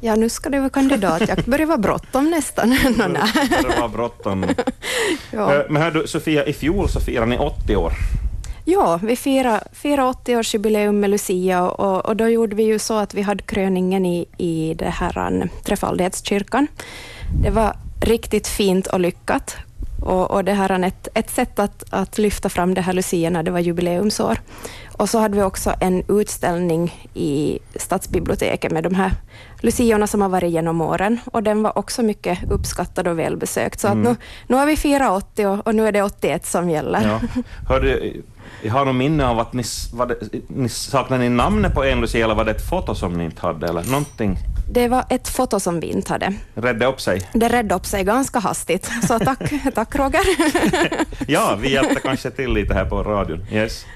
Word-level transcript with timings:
Ja, 0.00 0.16
nu 0.16 0.28
ska 0.28 0.50
det 0.50 0.58
vara 0.58 0.70
kandidat. 0.70 1.28
Jag 1.28 1.44
börjar 1.44 1.66
vara 1.66 1.78
bråttom 1.78 2.30
nästan. 2.30 2.70
Det 2.70 3.80
var 3.80 3.88
bråttom. 3.88 4.46
ja. 5.30 5.54
Eh, 5.54 5.62
men 5.68 5.82
hör 5.82 5.90
du, 5.90 6.06
Sofia, 6.06 6.46
i 6.46 6.52
fjol 6.52 6.88
så 6.88 7.00
firade 7.00 7.26
ni 7.26 7.38
80 7.38 7.76
år. 7.76 7.92
Ja, 8.64 9.00
vi 9.02 9.16
firade, 9.16 9.60
firade 9.72 10.12
80-årsjubileum 10.12 10.92
med 10.92 11.10
Lucia 11.10 11.70
och, 11.70 12.06
och, 12.06 12.16
då 12.16 12.28
gjorde 12.28 12.56
vi 12.56 12.62
ju 12.62 12.78
så 12.78 12.94
att 12.94 13.14
vi 13.14 13.22
hade 13.22 13.42
kröningen 13.42 14.06
i, 14.06 14.26
i 14.38 14.74
det 14.74 14.90
här 14.90 15.48
Trefaldighetskyrkan. 15.64 16.66
Det 17.42 17.50
var 17.50 17.76
riktigt 18.00 18.46
fint 18.46 18.86
och 18.86 19.00
lyckat. 19.00 19.56
Och, 20.02 20.30
och 20.30 20.44
det 20.44 20.52
här 20.52 20.84
ett, 20.84 21.08
ett 21.14 21.30
sätt 21.30 21.58
att, 21.58 21.84
att 21.90 22.18
lyfta 22.18 22.48
fram 22.48 22.74
det 22.74 22.80
här 22.80 22.92
Lucia 22.92 23.30
när 23.30 23.42
det 23.42 23.50
var 23.50 23.58
jubileumsår. 23.58 24.38
Och 24.98 25.08
så 25.08 25.18
hade 25.18 25.36
vi 25.36 25.42
också 25.42 25.74
en 25.80 26.02
utställning 26.08 27.08
i 27.14 27.58
stadsbiblioteket 27.76 28.72
med 28.72 28.84
de 28.84 28.94
här 28.94 29.12
luciorna 29.60 30.06
som 30.06 30.20
har 30.20 30.28
varit 30.28 30.50
genom 30.50 30.80
åren 30.80 31.20
och 31.24 31.42
den 31.42 31.62
var 31.62 31.78
också 31.78 32.02
mycket 32.02 32.50
uppskattad 32.50 33.08
och 33.08 33.18
välbesökt. 33.18 33.80
Så 33.80 33.88
mm. 33.88 33.98
att 33.98 34.08
nu, 34.08 34.16
nu 34.46 34.56
har 34.56 34.66
vi 34.66 34.76
firat 34.76 35.22
80 35.22 35.46
och, 35.46 35.66
och, 35.66 35.74
nu 35.74 35.86
är 35.88 35.92
det 35.92 36.02
81 36.02 36.46
som 36.46 36.70
gäller. 36.70 37.02
Ja. 37.02 37.42
Hörde, 37.68 38.12
jag 38.62 38.72
har 38.72 38.84
något 38.84 38.94
minne 38.94 39.26
av 39.26 39.38
att 39.38 39.52
ni, 39.52 39.62
det, 40.08 40.48
ni 40.48 40.68
saknade 40.68 41.22
ni 41.22 41.28
namnet 41.28 41.74
på 41.74 41.84
en 41.84 42.00
lucia 42.00 42.24
eller 42.24 42.34
var 42.34 42.44
det 42.44 42.50
ett 42.50 42.68
foto 42.68 42.94
som 42.94 43.12
ni 43.12 43.24
inte 43.24 43.42
hade 43.42 43.68
eller 43.68 43.84
någonting? 43.84 44.38
Det 44.72 44.88
var 44.88 45.04
ett 45.10 45.28
foto 45.28 45.60
som 45.60 45.80
vi 45.80 45.86
inte 45.86 46.12
hade. 46.12 46.34
Rädde 46.54 46.86
upp 46.86 47.00
sig? 47.00 47.30
Det 47.32 47.48
räddade 47.48 47.74
upp 47.74 47.86
sig 47.86 48.04
ganska 48.04 48.38
hastigt, 48.38 48.90
så 49.08 49.18
tack, 49.18 49.52
tack 49.74 49.96
Roger. 49.96 50.22
ja, 51.26 51.58
vi 51.60 51.72
hjälpte 51.72 52.00
kanske 52.00 52.30
till 52.30 52.52
lite 52.52 52.74
här 52.74 52.84
på 52.84 53.02
radion. 53.02 53.46
Yes. 53.52 53.86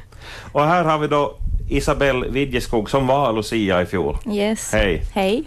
Och 0.53 0.65
här 0.65 0.85
har 0.85 0.99
vi 0.99 1.09
då 1.09 1.35
Isabelle 1.69 2.29
Widjeskog 2.29 2.91
som 2.91 3.07
var 3.07 3.33
Lucia 3.33 3.83
i 3.83 3.87
fjol. 3.87 4.19
Yes. 4.27 4.73
Hej. 4.73 5.03
Hej. 5.13 5.45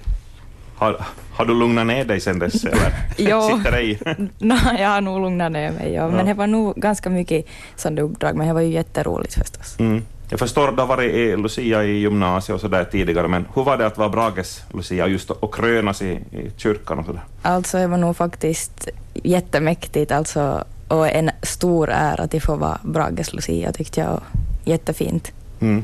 Har, 0.75 1.05
har 1.33 1.45
du 1.45 1.53
lugnat 1.53 1.87
ner 1.87 2.05
dig 2.05 2.19
sen 2.19 2.39
dess, 2.39 2.65
eller 2.65 2.91
sitter 3.57 3.71
det 3.71 3.81
i? 3.81 3.99
no, 4.37 4.55
jag 4.79 4.89
har 4.89 5.01
nog 5.01 5.21
lugnat 5.21 5.51
ner 5.51 5.71
mig, 5.71 5.93
ja. 5.93 6.07
men 6.07 6.17
ja. 6.17 6.23
det 6.23 6.33
var 6.33 6.47
nog 6.47 6.75
ganska 6.75 7.09
mycket 7.09 7.45
sådana 7.75 8.01
uppdrag, 8.01 8.35
men 8.35 8.47
det 8.47 8.53
var 8.53 8.61
ju 8.61 8.71
jätteroligt 8.71 9.33
förstås. 9.33 9.79
Mm. 9.79 10.01
Jag 10.29 10.39
förstår 10.39 10.71
du 10.71 10.81
har 10.81 10.87
varit 10.87 11.39
Lucia 11.39 11.83
i 11.83 11.91
gymnasiet 11.91 12.55
och 12.55 12.61
så 12.61 12.67
där 12.67 12.85
tidigare, 12.85 13.27
men 13.27 13.45
hur 13.55 13.63
var 13.63 13.77
det 13.77 13.85
att 13.85 13.97
vara 13.97 14.09
Brages 14.09 14.63
Lucia 14.73 15.07
just 15.07 15.31
och 15.31 15.53
krönas 15.55 16.01
i, 16.01 16.11
i 16.11 16.51
kyrkan 16.57 16.99
och 16.99 17.05
så 17.05 17.11
där? 17.11 17.21
Alltså, 17.41 17.77
det 17.77 17.87
var 17.87 17.97
nog 17.97 18.17
faktiskt 18.17 18.87
jättemäktigt, 19.13 20.11
alltså, 20.11 20.63
och 20.87 21.09
en 21.09 21.31
stor 21.43 21.89
ära 21.89 22.23
att 22.23 22.43
få 22.43 22.55
vara 22.55 22.79
Brages 22.83 23.33
Lucia, 23.33 23.71
tyckte 23.71 24.01
jag. 24.01 24.21
Jättefint. 24.65 25.31
Mm. 25.59 25.83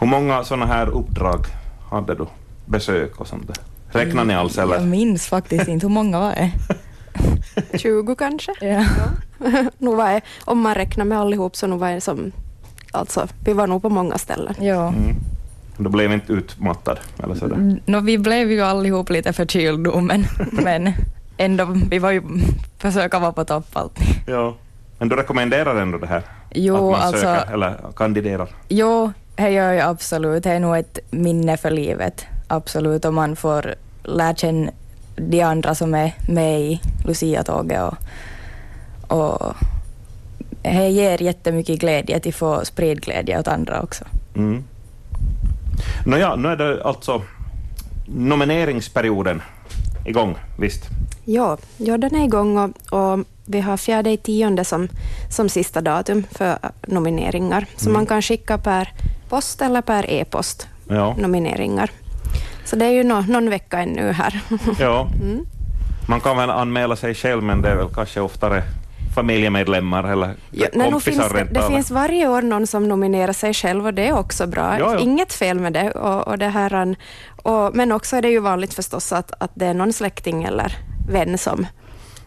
Hur 0.00 0.06
många 0.06 0.44
sådana 0.44 0.66
här 0.66 0.88
uppdrag 0.88 1.46
hade 1.90 2.14
du? 2.14 2.26
Besök 2.64 3.20
och 3.20 3.26
sånt 3.26 3.46
där? 3.46 3.56
Räknar 3.90 4.24
ni 4.24 4.34
alls 4.34 4.58
eller? 4.58 4.74
Jag 4.74 4.86
minns 4.86 5.26
faktiskt 5.26 5.68
inte 5.68 5.86
hur 5.86 5.94
många 5.94 6.20
var 6.20 6.30
det. 6.30 6.52
20 7.78 8.14
kanske? 8.14 8.52
Ja. 8.60 8.84
nu 9.78 9.94
var 9.94 10.12
det, 10.12 10.20
om 10.44 10.60
man 10.60 10.74
räknar 10.74 11.04
med 11.04 11.18
allihop 11.18 11.56
så 11.56 11.66
nu 11.66 11.76
var 11.76 11.90
det 11.90 12.00
som, 12.00 12.32
alltså, 12.92 13.28
vi 13.44 13.52
var 13.52 13.66
nog 13.66 13.82
på 13.82 13.88
många 13.88 14.18
ställen. 14.18 14.54
Ja. 14.60 14.88
Mm. 14.88 15.16
Du 15.76 15.88
blev 15.88 16.12
inte 16.12 16.32
utmattad 16.32 16.98
eller 17.22 17.34
sådär? 17.34 17.54
Mm, 17.54 17.80
no, 17.86 18.00
vi 18.00 18.18
blev 18.18 18.50
ju 18.50 18.60
allihop 18.60 19.10
lite 19.10 19.32
förkylda 19.32 20.00
men, 20.00 20.26
men 20.52 20.92
ändå, 21.36 21.64
vi 21.90 21.98
var 21.98 22.10
ju 22.10 22.22
försöka 22.78 23.18
vara 23.18 23.32
på 23.32 23.44
topp 23.44 23.66
alltid. 23.72 24.06
Ja. 24.26 24.56
Men 24.98 25.08
du 25.08 25.16
rekommenderar 25.16 25.80
ändå 25.80 25.98
det 25.98 26.06
här? 26.06 26.22
Jo, 26.50 26.76
att 26.76 26.82
man 26.82 27.00
alltså, 27.00 27.20
söker 27.20 27.52
eller 27.52 27.74
kandiderar? 27.96 28.48
Jo, 28.68 29.12
det 29.34 29.50
gör 29.50 29.72
jag 29.72 29.88
absolut. 29.88 30.44
Det 30.44 30.50
är 30.50 30.60
nog 30.60 30.76
ett 30.76 30.98
minne 31.10 31.56
för 31.56 31.70
livet. 31.70 32.26
Absolut, 32.48 33.04
och 33.04 33.14
man 33.14 33.36
får 33.36 33.74
lära 34.02 34.34
känna 34.34 34.70
de 35.16 35.42
andra 35.42 35.74
som 35.74 35.94
är 35.94 36.14
med 36.28 36.60
i 36.60 36.80
Lucia-tåget 37.04 37.82
och, 37.82 37.96
och 39.18 39.54
det 40.62 40.88
ger 40.88 41.22
jättemycket 41.22 41.80
glädje 41.80 42.16
att 42.16 42.34
få 42.34 42.64
sprida 42.64 43.00
glädje 43.00 43.38
åt 43.38 43.48
andra 43.48 43.82
också. 43.82 44.04
Mm. 44.36 44.64
Nåja, 46.06 46.36
nu 46.36 46.48
är 46.48 46.56
det 46.56 46.84
alltså 46.84 47.22
nomineringsperioden 48.06 49.42
igång, 50.04 50.36
visst? 50.58 50.84
Ja, 51.24 51.58
ja 51.76 51.98
den 51.98 52.14
är 52.14 52.24
igång 52.24 52.58
och, 52.58 52.92
och 52.92 53.18
vi 53.48 53.60
har 53.60 53.76
fjärde 53.76 54.10
i 54.10 54.16
tionde 54.16 54.64
som, 54.64 54.88
som 55.30 55.48
sista 55.48 55.80
datum 55.80 56.24
för 56.30 56.58
nomineringar. 56.86 57.66
Så 57.76 57.84
mm. 57.84 57.92
man 57.92 58.06
kan 58.06 58.22
skicka 58.22 58.58
per 58.58 58.92
post 59.28 59.62
eller 59.62 59.82
per 59.82 60.10
e-post 60.10 60.68
ja. 60.88 61.16
nomineringar. 61.18 61.90
Så 62.64 62.76
det 62.76 62.84
är 62.84 62.90
ju 62.90 63.04
no, 63.04 63.24
någon 63.28 63.50
vecka 63.50 63.78
ännu 63.78 64.12
här. 64.12 64.40
Ja. 64.78 65.08
Mm. 65.22 65.46
Man 66.08 66.20
kan 66.20 66.36
väl 66.36 66.50
anmäla 66.50 66.96
sig 66.96 67.14
själv, 67.14 67.42
men 67.42 67.62
det 67.62 67.68
är 67.68 67.76
väl 67.76 67.88
kanske 67.94 68.20
oftare 68.20 68.62
familjemedlemmar 69.14 70.04
eller 70.04 70.34
ja, 70.50 70.66
kompisar 70.72 71.00
finns 71.00 71.32
det, 71.32 71.60
det 71.60 71.66
finns 71.66 71.90
varje 71.90 72.28
år 72.28 72.42
någon 72.42 72.66
som 72.66 72.88
nominerar 72.88 73.32
sig 73.32 73.54
själv 73.54 73.86
och 73.86 73.94
det 73.94 74.08
är 74.08 74.18
också 74.18 74.46
bra. 74.46 74.78
Ja, 74.78 74.92
ja. 74.92 74.98
Inget 74.98 75.32
fel 75.32 75.60
med 75.60 75.72
det. 75.72 75.90
Och, 75.90 76.28
och 76.28 76.38
det 76.38 76.48
här, 76.48 76.96
och, 77.42 77.74
men 77.74 77.92
också 77.92 78.16
är 78.16 78.22
det 78.22 78.28
ju 78.30 78.40
vanligt 78.40 78.74
förstås 78.74 79.12
att, 79.12 79.32
att 79.38 79.50
det 79.54 79.66
är 79.66 79.74
någon 79.74 79.92
släkting 79.92 80.44
eller 80.44 80.76
vän 81.08 81.38
som, 81.38 81.66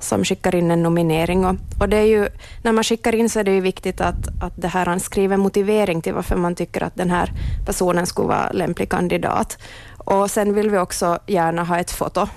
som 0.04 0.26
skickar 0.26 0.56
in 0.56 0.72
en 0.72 0.84
nominering. 0.84 1.46
Och, 1.46 1.56
och 1.80 1.90
det 1.90 1.98
är 1.98 2.06
ju, 2.06 2.28
när 2.64 2.72
man 2.72 2.84
skickar 2.84 3.16
in 3.16 3.30
så 3.30 3.40
är 3.40 3.44
det 3.44 3.52
ju 3.52 3.62
viktigt 3.62 4.02
att, 4.02 4.28
att 4.42 4.54
det 4.56 4.68
här, 4.68 4.86
han 4.86 5.00
skriver 5.00 5.38
motivering 5.38 6.02
till 6.02 6.14
varför 6.14 6.36
man 6.36 6.56
tycker 6.56 6.84
att 6.84 6.96
den 6.96 7.10
här 7.10 7.32
personen 7.66 8.06
skulle 8.06 8.28
vara 8.28 8.52
lämplig 8.52 8.90
kandidat. 8.90 9.58
Och 9.98 10.32
sen 10.32 10.54
vill 10.54 10.70
vi 10.70 10.78
också 10.78 11.20
gärna 11.28 11.64
ha 11.64 11.80
ett 11.80 11.92
foto 11.92 12.28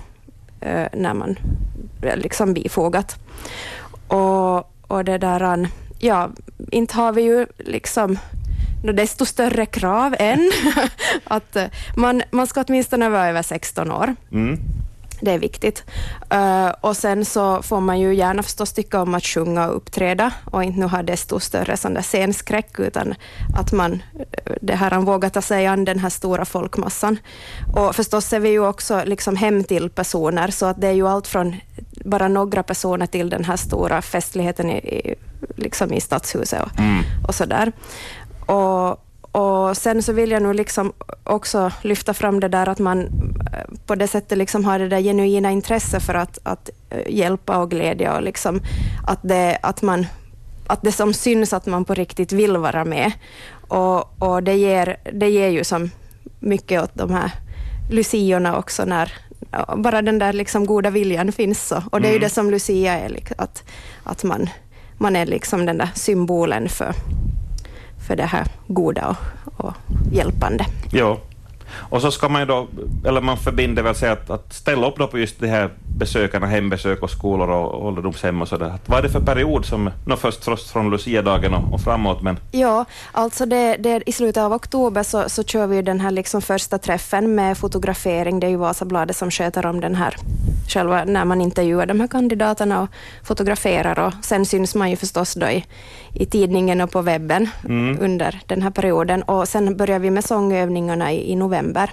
eh, 0.61 0.87
när 0.93 1.13
man 1.13 1.35
liksom 2.15 2.53
bifogat. 2.53 3.15
Och, 4.07 4.57
och 4.87 5.05
det 5.05 5.17
där, 5.17 5.67
ja, 5.99 6.29
inte 6.71 6.95
har 6.95 7.13
vi 7.13 7.21
ju 7.21 7.45
liksom 7.57 8.17
desto 8.93 9.25
större 9.25 9.65
krav 9.65 10.15
än 10.19 10.51
att 11.23 11.55
eh, 11.55 11.65
man, 11.95 12.21
man 12.31 12.47
ska 12.47 12.63
åtminstone 12.67 13.09
vara 13.09 13.27
över 13.27 13.41
16 13.41 13.91
år. 13.91 14.15
Mm. 14.31 14.59
Det 15.21 15.31
är 15.31 15.39
viktigt. 15.39 15.83
Uh, 16.33 16.69
och 16.81 16.97
sen 16.97 17.25
så 17.25 17.61
får 17.61 17.81
man 17.81 17.99
ju 17.99 18.15
gärna 18.15 18.43
förstås 18.43 18.73
tycka 18.73 19.01
om 19.01 19.15
att 19.15 19.23
sjunga 19.23 19.67
och 19.67 19.75
uppträda 19.75 20.31
och 20.51 20.63
inte 20.63 20.79
nu 20.79 20.85
ha 20.85 21.03
desto 21.03 21.39
större 21.39 21.77
sån 21.77 21.93
där 21.93 22.01
scenskräck, 22.01 22.79
utan 22.79 23.15
att 23.55 23.71
man 23.71 24.01
det 24.61 24.75
här, 24.75 24.99
vågar 24.99 25.29
ta 25.29 25.41
sig 25.41 25.67
an 25.67 25.85
den 25.85 25.99
här 25.99 26.09
stora 26.09 26.45
folkmassan. 26.45 27.19
Och 27.75 27.95
förstås 27.95 28.33
är 28.33 28.39
vi 28.39 28.49
ju 28.49 28.67
också 28.67 29.01
liksom 29.05 29.35
hem 29.35 29.63
till 29.63 29.89
personer, 29.89 30.51
så 30.51 30.65
att 30.65 30.81
det 30.81 30.87
är 30.87 30.91
ju 30.91 31.07
allt 31.07 31.27
från 31.27 31.55
bara 32.05 32.27
några 32.27 32.63
personer 32.63 33.05
till 33.05 33.29
den 33.29 33.45
här 33.45 33.57
stora 33.57 34.01
festligheten 34.01 34.69
i, 34.69 34.77
i 34.77 35.15
liksom 35.55 35.93
i 35.93 36.01
stadshuset 36.01 36.61
och, 36.61 36.79
mm. 36.79 37.03
och 37.27 37.35
sådär. 37.35 37.71
Och, 38.45 39.04
och 39.35 39.77
sen 39.77 40.03
så 40.03 40.13
vill 40.13 40.31
jag 40.31 40.43
nog 40.43 40.55
liksom 40.55 40.93
också 41.23 41.71
lyfta 41.81 42.13
fram 42.13 42.39
det 42.39 42.47
där 42.47 42.69
att 42.69 42.79
man 42.79 43.01
eh, 43.01 43.77
på 43.85 43.95
det 43.95 44.07
sättet 44.07 44.37
liksom 44.37 44.65
har 44.65 44.79
det 44.79 44.87
där 44.87 45.01
genuina 45.01 45.51
intresse 45.51 45.99
för 45.99 46.13
att, 46.13 46.39
att 46.43 46.69
eh, 46.89 47.13
hjälpa 47.13 47.57
och 47.57 47.71
glädja 47.71 48.15
och 48.15 48.21
liksom 48.21 48.61
att 49.07 49.19
det, 49.21 49.57
att 49.61 49.81
man 49.81 50.05
att 50.67 50.81
det 50.81 50.91
som 50.91 51.13
syns 51.13 51.53
att 51.53 51.65
man 51.65 51.85
på 51.85 51.93
riktigt 51.93 52.31
vill 52.31 52.57
vara 52.57 52.85
med. 52.85 53.11
Och, 53.67 54.23
och 54.23 54.43
det, 54.43 54.53
ger, 54.53 54.97
det 55.13 55.29
ger 55.29 55.49
ju 55.49 55.63
som 55.63 55.91
mycket 56.39 56.83
åt 56.83 56.91
de 56.93 57.11
här 57.11 57.31
luciorna 57.91 58.57
också, 58.57 58.85
när 58.85 59.13
bara 59.75 60.01
den 60.01 60.19
där 60.19 60.33
liksom 60.33 60.65
goda 60.65 60.89
viljan 60.89 61.31
finns. 61.31 61.67
Så. 61.67 61.83
Och 61.91 62.01
det 62.01 62.07
är 62.07 62.11
ju 62.11 62.17
mm. 62.17 62.27
det 62.27 62.33
som 62.33 62.51
Lucia 62.51 62.93
är, 62.93 63.19
att, 63.37 63.63
att 64.03 64.23
man, 64.23 64.49
man 64.97 65.15
är 65.15 65.25
liksom 65.25 65.65
den 65.65 65.77
där 65.77 65.89
symbolen 65.95 66.69
för, 66.69 66.93
för 68.07 68.15
det 68.15 68.25
här 68.25 68.47
goda 68.67 69.15
och, 69.45 69.65
och 69.65 69.73
hjälpande. 70.11 70.65
Ja, 70.91 71.17
och 71.89 72.01
så 72.01 72.11
ska 72.11 72.29
man 72.29 72.41
ju 72.41 72.45
då, 72.45 72.67
eller 73.05 73.21
man 73.21 73.37
förbinder 73.37 73.83
väl 73.83 73.95
sig 73.95 74.09
att, 74.09 74.29
att 74.29 74.53
ställa 74.53 74.87
upp 74.87 74.97
då 74.97 75.07
på 75.07 75.19
just 75.19 75.39
de 75.39 75.47
här 75.47 75.69
besökarna, 75.97 76.47
hembesök 76.47 77.03
och 77.03 77.09
skolor 77.09 77.49
och 77.49 77.85
ålderdomshem 77.85 78.41
och 78.41 78.47
sådär. 78.47 78.73
Vad 78.85 78.99
är 78.99 79.03
det 79.03 79.09
för 79.09 79.19
period 79.19 79.65
som, 79.65 79.89
no, 80.05 80.15
först, 80.15 80.43
först 80.43 80.69
från 80.69 80.89
Lucia-dagen 80.89 81.53
och, 81.53 81.73
och, 81.73 81.81
framåt? 81.81 82.21
Men... 82.21 82.39
Ja, 82.51 82.85
alltså 83.11 83.45
det, 83.45 83.75
det, 83.79 84.03
i 84.05 84.11
slutet 84.11 84.43
av 84.43 84.53
oktober 84.53 85.03
så, 85.03 85.29
så 85.29 85.43
kör 85.43 85.67
vi 85.67 85.81
den 85.81 85.99
här 85.99 86.11
liksom 86.11 86.41
första 86.41 86.77
träffen 86.77 87.35
med 87.35 87.57
fotografering. 87.57 88.39
Det 88.39 88.47
är 88.47 88.51
ju 88.51 88.57
Vasabladet 88.57 89.15
som 89.15 89.31
sköter 89.31 89.65
om 89.65 89.79
den 89.81 89.95
här 89.95 90.15
själva 90.67 91.05
när 91.05 91.25
man 91.25 91.41
intervjuar 91.41 91.85
de 91.85 91.99
här 91.99 92.07
kandidaterna 92.07 92.81
och 92.81 92.89
fotograferar 93.23 93.99
och 93.99 94.13
sen 94.21 94.45
syns 94.45 94.75
man 94.75 94.89
ju 94.89 94.95
förstås 94.95 95.33
då 95.33 95.47
i, 95.47 95.65
i 96.13 96.25
tidningen 96.25 96.81
och 96.81 96.91
på 96.91 97.01
webben 97.01 97.49
mm. 97.65 97.97
under 98.01 98.41
den 98.45 98.61
här 98.61 98.71
perioden. 98.71 99.23
Och 99.23 99.47
sen 99.47 99.77
börjar 99.77 99.99
vi 99.99 100.11
med 100.11 100.25
sångövningarna 100.25 101.11
i, 101.11 101.31
i 101.31 101.35
november. 101.35 101.89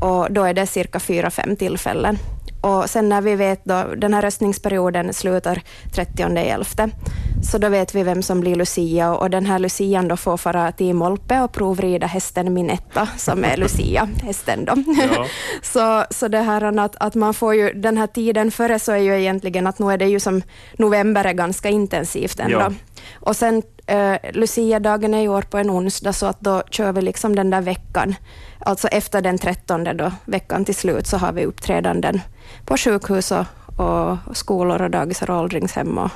Och 0.00 0.32
då 0.32 0.44
är 0.44 0.54
det 0.54 0.66
cirka 0.66 1.00
fyra, 1.00 1.30
fem 1.30 1.56
tillfällen 1.56 2.18
Och 2.60 2.90
sen 2.90 3.08
när 3.08 3.20
vi 3.20 3.34
vet 3.34 3.64
då, 3.64 3.84
den 3.96 4.14
här 4.14 4.22
röstningsperioden 4.22 5.14
slutar 5.14 5.62
30.11, 5.94 6.90
så 7.42 7.58
då 7.58 7.68
vet 7.68 7.94
vi 7.94 8.02
vem 8.02 8.22
som 8.22 8.40
blir 8.40 8.54
Lucia 8.54 9.14
och 9.14 9.30
den 9.30 9.46
här 9.46 9.58
Lucian 9.58 10.08
då 10.08 10.16
får 10.16 10.36
fara 10.36 10.72
till 10.72 10.94
Molpe 10.94 11.40
och 11.40 11.52
provrida 11.52 12.06
hästen 12.06 12.54
Minetta 12.54 13.08
som 13.16 13.44
är 13.44 13.56
Lucia-hästen. 13.56 14.64
Då. 14.64 14.72
Ja. 15.14 15.26
så, 15.62 16.04
så 16.14 16.28
det 16.28 16.40
här 16.40 16.78
att, 16.78 16.96
att 17.00 17.14
man 17.14 17.34
får 17.34 17.54
ju 17.54 17.72
den 17.72 17.98
här 17.98 18.06
tiden 18.06 18.50
före 18.50 18.78
så 18.78 18.92
är 18.92 18.96
ju 18.96 19.20
egentligen 19.20 19.66
att 19.66 19.78
nu 19.78 19.92
är 19.92 19.98
det 19.98 20.06
ju 20.06 20.20
som 20.20 20.42
november 20.78 21.24
är 21.24 21.32
ganska 21.32 21.68
intensivt 21.68 22.40
ändå. 22.40 22.58
Ja. 22.58 22.72
Och 23.14 23.36
sen 23.36 23.62
uh, 23.90 24.32
Lucia-dagen 24.32 25.14
är 25.14 25.22
i 25.22 25.28
år 25.28 25.42
på 25.42 25.58
en 25.58 25.70
onsdag 25.70 26.12
så 26.12 26.26
att 26.26 26.40
då 26.40 26.62
kör 26.70 26.92
vi 26.92 27.02
liksom 27.02 27.36
den 27.36 27.50
där 27.50 27.60
veckan. 27.60 28.14
Alltså 28.58 28.88
efter 28.88 29.20
den 29.20 29.38
13 29.38 29.84
då, 29.84 30.12
veckan 30.24 30.64
till 30.64 30.74
slut, 30.74 31.06
så 31.06 31.16
har 31.16 31.32
vi 31.32 31.44
uppträdanden 31.44 32.20
på 32.64 32.76
sjukhus 32.76 33.32
och, 33.32 33.44
och 33.76 34.36
skolor 34.36 34.82
och 34.82 34.90
dagis 34.90 35.22
och 35.22 35.30
åldringshem 35.30 35.98
och 35.98 36.10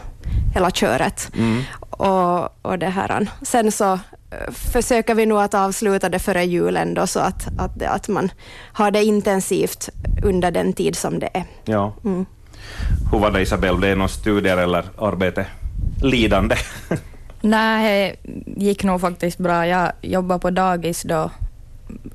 hela 0.55 0.71
köret. 0.71 1.31
Mm. 1.37 1.63
Och, 1.81 2.67
och 2.67 2.79
det 2.79 2.89
här. 2.89 3.27
Sen 3.43 3.73
så 3.73 3.93
eh, 3.93 4.53
försöker 4.53 5.15
vi 5.15 5.27
nog 5.27 5.39
att 5.39 5.55
avsluta 5.55 6.09
det 6.09 6.19
före 6.19 6.45
jul 6.45 6.77
ändå, 6.77 7.07
så 7.07 7.21
att, 7.21 7.49
att, 7.59 7.83
att 7.83 8.09
man 8.09 8.31
har 8.73 8.91
det 8.91 9.05
intensivt 9.05 9.89
under 10.25 10.51
den 10.51 10.73
tid 10.73 10.97
som 10.97 11.19
det 11.19 11.31
är. 11.35 11.45
Ja. 11.65 11.95
Mm. 12.05 12.27
Hur 13.13 13.19
var 13.19 13.31
det 13.31 13.41
Isabel, 13.41 13.81
det 13.81 13.89
är 13.89 13.97
någon 13.97 14.09
studier 14.09 14.57
eller 14.57 14.85
arbete 14.99 15.47
lidande? 16.03 16.57
Nej, 17.41 18.17
det 18.23 18.65
gick 18.65 18.85
nog 18.85 19.01
faktiskt 19.01 19.39
bra. 19.39 19.67
Jag 19.67 19.93
jobbade 20.03 20.41
på 20.41 20.51
dagis 20.51 21.03
då 21.03 21.31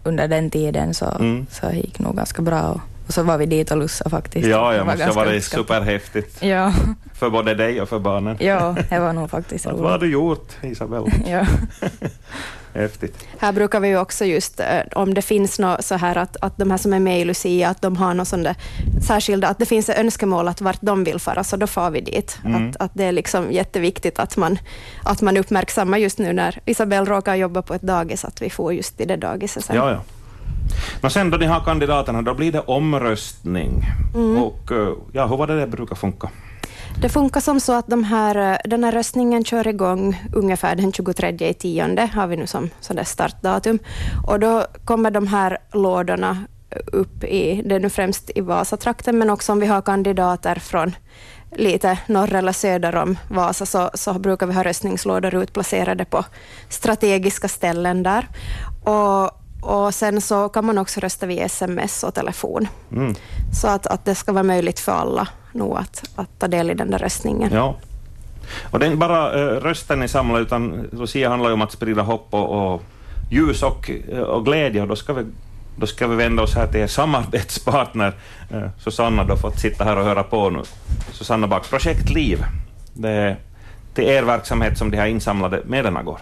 under 0.04 0.28
den 0.28 0.50
tiden, 0.50 0.94
så, 0.94 1.06
mm. 1.06 1.46
så 1.50 1.66
det 1.66 1.76
gick 1.76 2.00
nog 2.00 2.16
ganska 2.16 2.42
bra. 2.42 2.62
Och, 2.62 2.82
och 3.08 3.14
så 3.14 3.24
var 3.24 3.38
vi 3.38 3.46
dit 3.46 3.72
och 3.72 3.78
lussade 3.78 4.10
faktiskt. 4.10 4.48
Ja, 4.48 4.76
jag 4.76 4.86
måste 4.86 5.06
ha 5.06 5.14
varit 5.14 5.44
superhäftigt. 5.44 6.44
Ja. 6.44 6.74
För 7.14 7.30
både 7.30 7.56
dig 7.56 7.82
och 7.82 7.90
för 7.90 8.00
barnen. 8.00 8.38
Ja, 8.40 8.76
det 8.90 9.00
var 9.00 9.14
nog 9.14 9.30
faktiskt 9.30 9.66
roligt. 9.66 9.80
Vad 9.80 9.92
har 9.92 10.00
du 10.00 10.12
gjort, 10.12 10.52
Isabel? 10.62 11.04
ja. 11.28 11.46
Häftigt. 12.78 13.28
Här 13.38 13.54
brukar 13.54 13.80
vi 13.80 13.88
ju 13.88 14.00
också 14.00 14.26
just, 14.26 14.60
eh, 14.60 14.66
om 14.96 15.14
det 15.14 15.22
finns 15.22 15.60
något 15.60 15.86
så 15.86 15.96
här 15.96 16.18
att, 16.18 16.38
att 16.42 16.58
de 16.58 16.72
här 16.72 16.78
som 16.78 16.94
är 16.94 17.00
med 17.00 17.22
i 17.22 17.26
Lucia, 17.26 17.70
att 17.70 17.82
de 17.82 17.98
har 17.98 18.14
något 18.14 18.28
sånt 18.28 18.48
särskilda, 19.08 19.48
att 19.48 19.60
det 19.60 19.66
finns 19.66 19.90
ett 19.90 19.98
önskemål 19.98 20.48
att 20.48 20.62
vart 20.62 20.82
de 20.82 21.04
vill 21.04 21.20
fara, 21.20 21.44
så 21.44 21.58
då 21.58 21.68
far 21.68 21.92
vi 21.92 22.02
dit. 22.02 22.40
Mm. 22.46 22.70
Att, 22.70 22.76
att 22.80 22.92
det 22.94 23.04
är 23.04 23.12
liksom 23.12 23.52
jätteviktigt 23.52 24.20
att 24.20 24.38
man, 24.38 24.60
att 25.04 25.22
man 25.22 25.38
uppmärksammar 25.38 25.98
just 25.98 26.20
nu 26.20 26.34
när 26.34 26.60
Isabel 26.66 27.06
råkar 27.06 27.36
jobba 27.36 27.62
på 27.62 27.74
ett 27.74 27.82
dagis, 27.82 28.26
att 28.26 28.42
vi 28.42 28.50
får 28.50 28.74
just 28.74 28.98
till 28.98 29.08
det 29.08 29.18
dagiset 29.18 29.66
sen. 29.66 29.76
Ja, 29.76 29.92
ja. 29.92 30.02
Men 31.02 31.12
sen 31.12 31.30
då 31.30 31.38
ni 31.38 31.46
har 31.46 31.60
kandidaterna, 31.60 32.22
då 32.22 32.34
blir 32.34 32.52
det 32.52 32.60
omröstning. 32.60 33.86
Mm. 34.16 34.44
Och 34.44 34.72
eh, 34.72 34.94
ja, 35.12 35.26
hur 35.28 35.38
var 35.38 35.48
det 35.48 35.60
det 35.60 35.68
brukar 35.68 35.96
funka? 35.96 36.30
Det 37.02 37.10
funkar 37.10 37.42
som 37.42 37.60
så 37.60 37.74
att 37.74 37.88
de 37.88 38.04
här, 38.04 38.62
den 38.64 38.84
här 38.84 38.92
röstningen 38.92 39.46
kör 39.46 39.68
igång 39.68 40.24
ungefär 40.34 40.76
den 40.76 40.92
23 40.94 41.50
i 41.50 41.54
tionde, 41.54 42.10
har 42.14 42.28
vi 42.28 42.38
nu 42.38 42.48
som 42.48 42.70
sådär 42.80 43.04
startdatum. 43.04 43.80
Och 44.28 44.40
då 44.40 44.66
kommer 44.86 45.12
de 45.12 45.28
här 45.28 45.58
lådorna 45.72 46.38
upp 46.92 47.24
i, 47.24 47.62
det 47.66 47.76
är 47.76 47.80
nu 47.80 47.90
främst 47.90 48.32
i 48.36 48.42
Vasatrakten, 48.42 49.18
men 49.18 49.30
också 49.30 49.52
om 49.52 49.60
vi 49.60 49.68
har 49.68 49.82
kandidater 49.82 50.56
från 50.56 50.96
lite 51.52 52.00
norr 52.08 52.34
eller 52.34 52.52
söder 52.52 52.96
om 52.96 53.18
Vasa, 53.30 53.66
så, 53.66 53.90
så 53.94 54.14
brukar 54.14 54.48
vi 54.48 54.54
ha 54.54 54.64
röstningslådor 54.64 55.36
utplacerade 55.36 56.06
på 56.06 56.26
strategiska 56.70 57.48
ställen 57.48 58.04
där. 58.04 58.28
Och 58.84 59.32
och 59.62 59.94
sen 59.94 60.22
så 60.22 60.50
kan 60.50 60.66
man 60.66 60.78
också 60.78 61.00
rösta 61.00 61.26
via 61.26 61.46
sms 61.46 62.04
och 62.04 62.14
telefon. 62.14 62.68
Mm. 62.92 63.16
Så 63.62 63.68
att, 63.68 63.88
att 63.88 64.06
det 64.06 64.16
ska 64.16 64.32
vara 64.32 64.44
möjligt 64.44 64.80
för 64.80 64.92
alla 64.92 65.28
nog 65.58 65.78
att, 65.78 66.04
att 66.16 66.40
ta 66.40 66.48
del 66.48 66.72
i 66.72 66.74
den 66.74 66.92
där 66.92 67.00
röstningen. 67.00 67.52
Ja. 67.54 67.76
Och 68.72 68.80
det 68.80 68.86
är 68.86 68.88
inte 68.88 68.98
bara 68.98 69.36
uh, 69.36 69.60
rösten 69.60 70.00
ni 70.00 70.08
samlar, 70.08 70.40
utan 70.40 70.88
Lucia 70.92 71.30
handlar 71.30 71.50
ju 71.50 71.54
om 71.54 71.62
att 71.62 71.72
sprida 71.72 72.02
hopp 72.02 72.28
och, 72.30 72.74
och 72.74 72.84
ljus 73.32 73.64
och, 73.64 73.92
eh, 74.10 74.20
och 74.20 74.46
glädje. 74.46 74.82
Och 74.82 74.88
då 74.88 74.96
ska 74.96 75.14
vi 75.14 75.26
då 75.80 75.88
ska 75.88 76.08
vi 76.08 76.16
vända 76.16 76.44
oss 76.44 76.56
här 76.56 76.68
till 76.68 76.80
er 76.80 76.88
samarbetspartner 76.88 78.14
uh, 78.54 78.68
Susanna, 78.80 79.24
då 79.24 79.36
fått 79.36 79.60
sitta 79.60 79.84
här 79.84 79.98
och 79.98 80.06
höra 80.06 80.24
på 80.24 80.50
nu. 80.50 80.62
Susanna 81.12 81.48
Back, 81.48 81.70
Projekt 81.70 82.10
Liv. 82.10 82.46
Det 82.94 83.10
är 83.10 83.38
till 83.94 84.04
er 84.04 84.24
verksamhet 84.24 84.78
som 84.78 84.92
de 84.92 84.98
här 84.98 85.08
insamlade 85.08 85.62
medlen 85.66 86.06
går. 86.06 86.20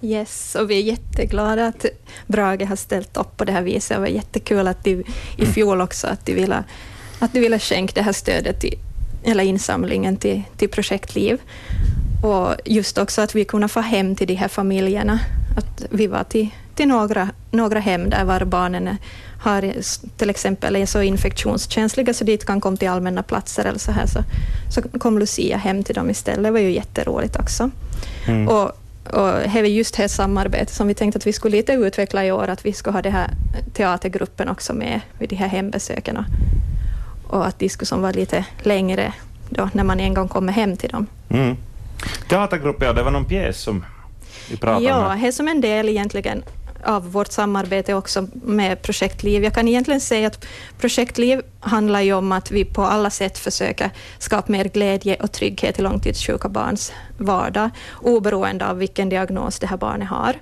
Yes, 0.00 0.54
och 0.54 0.70
vi 0.70 0.78
är 0.78 0.82
jätteglada 0.82 1.66
att 1.66 1.86
Brage 2.26 2.66
har 2.68 2.76
ställt 2.76 3.16
upp 3.16 3.36
på 3.36 3.44
det 3.44 3.52
här 3.52 3.62
viset. 3.62 3.96
Det 3.96 4.00
var 4.00 4.06
jättekul 4.06 4.68
att 4.68 4.84
de, 4.84 4.90
i 4.90 5.04
mm. 5.38 5.52
fjol 5.52 5.80
också 5.80 6.06
att 6.06 6.26
de 6.26 6.34
ville, 6.34 6.64
att 7.18 7.32
de 7.32 7.40
ville 7.40 7.58
skänka 7.58 7.92
det 7.94 8.02
här 8.02 8.12
stödet 8.12 8.60
till, 8.60 8.78
eller 9.24 9.44
insamlingen 9.44 10.16
till, 10.16 10.42
till 10.56 10.68
Projektliv. 10.68 11.38
Och 12.22 12.54
just 12.64 12.98
också 12.98 13.22
att 13.22 13.34
vi 13.34 13.44
kunde 13.44 13.68
få 13.68 13.80
hem 13.80 14.16
till 14.16 14.26
de 14.26 14.34
här 14.34 14.48
familjerna. 14.48 15.20
Att 15.56 15.84
vi 15.90 16.06
var 16.06 16.24
till, 16.24 16.48
till 16.74 16.88
några, 16.88 17.30
några 17.50 17.80
hem 17.80 18.10
där 18.10 18.24
var 18.24 18.44
barnen 18.44 18.96
har 19.40 19.72
till 20.16 20.30
exempel 20.30 20.76
är 20.76 20.86
så 20.86 21.02
infektionskänsliga 21.02 22.14
så 22.14 22.24
dit 22.24 22.46
kan 22.46 22.60
komma 22.60 22.76
till 22.76 22.88
allmänna 22.88 23.22
platser 23.22 23.64
eller 23.64 23.78
så 23.78 23.92
här, 23.92 24.06
så, 24.06 24.22
så 24.70 24.98
kom 24.98 25.18
Lucia 25.18 25.56
hem 25.56 25.84
till 25.84 25.94
dem 25.94 26.10
istället. 26.10 26.44
Det 26.44 26.50
var 26.50 26.60
ju 26.60 26.70
jätteroligt 26.70 27.36
också. 27.36 27.70
Mm. 28.26 28.48
Och 28.48 28.72
och 29.12 29.32
det 29.52 29.58
är 29.58 29.64
just 29.64 29.96
det 29.96 30.08
samarbete 30.08 30.72
som 30.74 30.88
vi 30.88 30.94
tänkte 30.94 31.16
att 31.16 31.26
vi 31.26 31.32
skulle 31.32 31.56
lite 31.56 31.72
utveckla 31.72 32.24
i 32.24 32.32
år, 32.32 32.48
att 32.48 32.66
vi 32.66 32.72
ska 32.72 32.90
ha 32.90 33.02
den 33.02 33.12
här 33.12 33.30
teatergruppen 33.72 34.48
också 34.48 34.72
med 34.72 35.00
vid 35.18 35.28
de 35.28 35.36
här 35.36 35.48
hembesöken. 35.48 36.24
Och 37.28 37.46
att 37.46 37.62
som 37.82 38.02
vara 38.02 38.12
lite 38.12 38.44
längre 38.62 39.12
då, 39.48 39.70
när 39.72 39.84
man 39.84 40.00
en 40.00 40.14
gång 40.14 40.28
kommer 40.28 40.52
hem 40.52 40.76
till 40.76 40.90
dem. 40.90 41.06
Mm. 41.28 41.56
Teatergruppen, 42.28 42.86
ja, 42.86 42.92
det 42.92 43.02
var 43.02 43.10
någon 43.10 43.24
pjäs 43.24 43.60
som 43.60 43.84
vi 44.50 44.56
pratade 44.56 44.86
ja, 44.86 44.96
om? 44.96 45.10
Ja, 45.10 45.16
det 45.22 45.28
är 45.28 45.32
som 45.32 45.48
en 45.48 45.60
del 45.60 45.88
egentligen 45.88 46.42
av 46.84 47.12
vårt 47.12 47.32
samarbete 47.32 47.94
också 47.94 48.28
med 48.32 48.82
Projektliv. 48.82 49.44
Jag 49.44 49.54
kan 49.54 49.68
egentligen 49.68 50.00
säga 50.00 50.26
att 50.26 50.46
Projektliv 50.80 51.42
handlar 51.60 52.00
ju 52.00 52.12
om 52.12 52.32
att 52.32 52.50
vi 52.50 52.64
på 52.64 52.82
alla 52.82 53.10
sätt 53.10 53.38
försöker 53.38 53.90
skapa 54.18 54.52
mer 54.52 54.64
glädje 54.64 55.14
och 55.14 55.32
trygghet 55.32 55.78
i 55.78 55.82
långtidssjuka 55.82 56.48
barns 56.48 56.92
vardag, 57.18 57.70
oberoende 58.02 58.66
av 58.66 58.78
vilken 58.78 59.08
diagnos 59.08 59.58
det 59.58 59.66
här 59.66 59.76
barnet 59.76 60.08
har. 60.08 60.34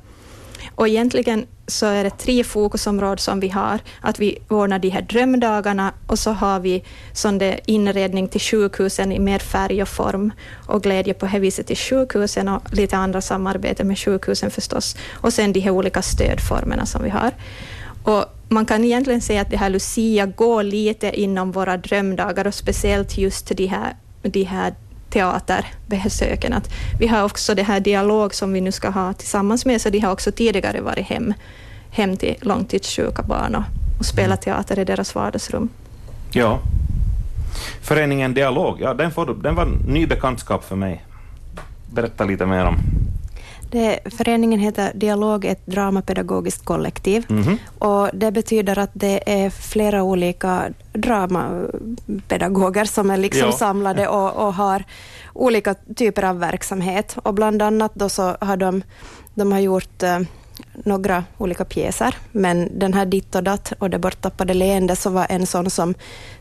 Och 0.77 0.89
egentligen 0.89 1.47
så 1.67 1.87
är 1.87 2.05
det 2.05 2.11
tre 2.11 2.45
fokusområden 2.45 3.19
som 3.19 3.41
vi 3.41 3.49
har. 3.49 3.81
Att 4.01 4.19
vi 4.19 4.39
ordnar 4.49 4.79
de 4.79 4.89
här 4.89 5.03
drömdagarna 5.03 5.93
och 6.07 6.19
så 6.19 6.33
har 6.33 6.61
vi 6.61 6.85
sån 7.13 7.41
inredning 7.67 8.29
till 8.29 8.41
sjukhusen 8.41 9.13
i 9.13 9.19
mer 9.19 9.39
färg 9.39 9.83
och 9.83 9.89
form 9.89 10.33
och 10.67 10.83
glädje 10.83 11.15
på 11.15 11.27
det 11.27 11.39
viset 11.39 11.67
till 11.67 11.77
sjukhusen 11.77 12.49
och 12.49 12.73
lite 12.73 12.97
andra 12.97 13.21
samarbeten 13.21 13.89
med 13.89 13.99
sjukhusen 13.99 14.51
förstås. 14.51 14.97
Och 15.13 15.33
sen 15.33 15.53
de 15.53 15.61
här 15.61 15.71
olika 15.71 16.03
stödformerna 16.03 16.87
som 16.87 17.03
vi 17.03 17.11
har. 17.11 17.31
Och 18.03 18.25
man 18.49 18.67
kan 18.67 18.85
egentligen 18.85 19.21
säga 19.21 19.41
att 19.41 19.51
det 19.51 19.57
här 19.57 19.71
Lucia 19.71 20.27
går 20.27 20.63
lite 20.63 21.21
inom 21.21 21.53
våra 21.53 21.77
drömdagar 21.77 22.47
och 22.47 22.55
speciellt 22.55 23.19
just 23.19 23.57
de 23.57 23.67
här, 23.67 23.97
de 24.23 24.45
här 24.45 24.75
teaterbesöken. 25.11 26.53
Att 26.53 26.71
vi 26.99 27.07
har 27.07 27.25
också 27.25 27.55
det 27.55 27.63
här 27.63 27.81
dialog 27.81 28.35
som 28.35 28.53
vi 28.53 28.61
nu 28.61 28.73
ska 28.73 28.91
ha 28.91 29.13
tillsammans 29.13 29.67
med, 29.67 29.81
så 29.81 29.91
de 29.91 29.99
har 29.99 30.13
också 30.13 30.33
tidigare 30.33 30.81
varit 30.81 31.07
hem, 31.07 31.35
hem 31.91 32.17
till 32.17 32.37
långtidssjuka 32.41 33.23
barn 33.23 33.55
och, 33.55 33.65
och 33.99 34.07
spelat 34.07 34.47
mm. 34.47 34.57
teater 34.57 34.79
i 34.79 34.85
deras 34.85 35.15
vardagsrum. 35.15 35.69
Ja. 36.33 36.59
Föreningen 37.83 38.35
Dialog, 38.35 38.81
ja, 38.81 38.95
den, 38.95 39.11
får, 39.11 39.35
den 39.43 39.55
var 39.55 39.69
ny 39.89 40.07
bekantskap 40.07 40.65
för 40.65 40.77
mig. 40.77 41.05
Berätta 41.95 42.25
lite 42.25 42.47
mer 42.47 42.65
om 42.65 42.77
det, 43.71 43.99
föreningen 44.05 44.61
heter 44.61 44.93
Dialog, 44.95 45.45
ett 45.45 45.67
dramapedagogiskt 45.67 46.65
kollektiv. 46.65 47.27
Mm 47.29 47.43
-hmm. 47.43 47.59
Och 47.79 48.11
det 48.13 48.33
betyder 48.33 48.79
att 48.79 48.91
det 48.93 49.45
är 49.45 49.51
flera 49.51 50.03
olika 50.03 50.69
dramapedagoger 50.93 52.85
som 52.85 53.11
är 53.11 53.17
liksom 53.17 53.53
samlade 53.53 54.09
och, 54.09 54.47
och, 54.47 54.55
har 54.55 54.85
olika 55.33 55.75
typer 55.75 56.25
av 56.25 56.39
verksamhet. 56.39 57.17
Och 57.23 57.35
bland 57.35 57.63
annat 57.63 57.95
då 57.95 58.09
så 58.09 58.37
har 58.41 58.57
de, 58.57 58.83
de 59.35 59.53
har 59.53 59.59
gjort 59.59 60.03
uh, 60.03 60.21
några 60.85 61.25
olika 61.39 61.65
pjäser, 61.65 62.17
men 62.33 62.79
den 62.79 62.95
här 62.95 63.07
Ditt 63.07 63.35
och 63.35 63.43
datt 63.43 63.73
och 63.79 63.91
Det 63.91 63.99
borttappade 63.99 64.55
leende 64.55 64.97
så 64.97 65.11
var 65.11 65.27
en 65.31 65.47
sån 65.47 65.71
som 65.71 65.95